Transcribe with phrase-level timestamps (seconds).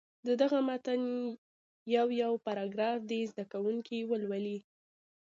[0.27, 1.01] د دغه متن
[1.95, 4.59] یو یو پاراګراف دې زده کوونکي ولولي.